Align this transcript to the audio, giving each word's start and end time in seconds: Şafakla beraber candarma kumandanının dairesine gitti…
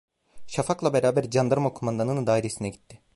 Şafakla 0.47 0.93
beraber 0.93 1.29
candarma 1.29 1.73
kumandanının 1.73 2.27
dairesine 2.27 2.69
gitti… 2.69 3.01